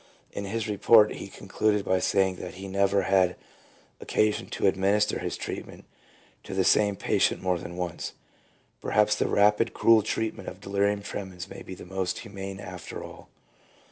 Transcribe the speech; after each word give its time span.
In 0.31 0.45
his 0.45 0.67
report 0.67 1.13
he 1.13 1.27
concluded 1.27 1.85
by 1.85 1.99
saying 1.99 2.37
that 2.37 2.55
he 2.55 2.67
never 2.67 3.03
had 3.03 3.35
occasion 3.99 4.47
to 4.47 4.65
administer 4.65 5.19
this 5.19 5.37
treatment 5.37 5.85
to 6.43 6.55
the 6.55 6.63
same 6.63 6.95
patient 6.95 7.39
more 7.39 7.59
than 7.59 7.75
once. 7.77 8.13
Perhaps 8.81 9.13
the 9.17 9.27
rapid, 9.27 9.75
cruel 9.75 10.01
treatment 10.01 10.49
of 10.49 10.59
delirium 10.59 11.03
tremens 11.03 11.47
may 11.47 11.61
be 11.61 11.75
the 11.75 11.85
most 11.85 12.17
humane 12.25 12.59
after 12.59 13.03
all. 13.03 13.29